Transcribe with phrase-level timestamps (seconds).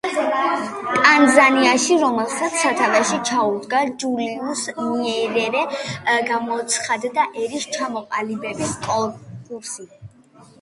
[1.07, 4.63] ტანზანიაში, რომელსაც სათავეში ჩაუდგა ჯულიუს
[5.03, 5.63] ნიერერე,
[6.31, 9.89] გამოცხადდა ერის ჩამოყალიბების კურსი.